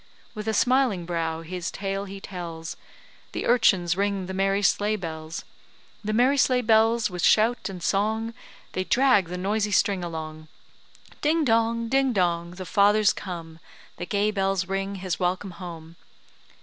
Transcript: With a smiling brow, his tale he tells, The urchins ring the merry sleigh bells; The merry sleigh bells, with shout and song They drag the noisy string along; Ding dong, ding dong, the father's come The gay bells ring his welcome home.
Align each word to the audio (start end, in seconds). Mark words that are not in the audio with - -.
With 0.33 0.47
a 0.47 0.53
smiling 0.55 1.05
brow, 1.05 1.41
his 1.43 1.69
tale 1.69 2.05
he 2.05 2.19
tells, 2.19 2.75
The 3.33 3.45
urchins 3.45 3.95
ring 3.95 4.25
the 4.25 4.33
merry 4.33 4.63
sleigh 4.63 4.95
bells; 4.95 5.43
The 6.03 6.11
merry 6.11 6.37
sleigh 6.39 6.63
bells, 6.63 7.11
with 7.11 7.21
shout 7.21 7.69
and 7.69 7.83
song 7.83 8.33
They 8.71 8.83
drag 8.83 9.27
the 9.27 9.37
noisy 9.37 9.69
string 9.69 10.03
along; 10.03 10.47
Ding 11.21 11.43
dong, 11.45 11.87
ding 11.87 12.13
dong, 12.13 12.55
the 12.55 12.65
father's 12.65 13.13
come 13.13 13.59
The 13.97 14.07
gay 14.07 14.31
bells 14.31 14.67
ring 14.67 14.95
his 14.95 15.19
welcome 15.19 15.51
home. 15.51 15.97